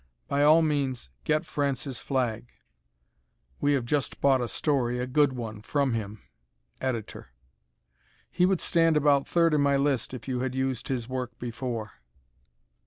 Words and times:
By 0.27 0.41
all 0.41 0.63
means 0.63 1.11
get 1.25 1.45
Francis 1.45 1.99
Flagg. 2.01 2.47
[We 3.59 3.73
have 3.73 3.85
just 3.85 4.19
bought 4.19 4.41
a 4.41 4.47
story 4.47 4.97
a 4.97 5.05
good 5.05 5.33
one 5.33 5.61
from 5.61 5.93
him! 5.93 6.23
Ed]. 6.81 7.05
He 8.31 8.47
would 8.47 8.61
stand 8.61 8.97
about 8.97 9.27
third 9.27 9.53
in 9.53 9.61
my 9.61 9.77
list 9.77 10.15
if 10.15 10.27
you 10.27 10.39
had 10.39 10.55
used 10.55 10.87
his 10.87 11.07
work 11.07 11.37
before. 11.37 11.91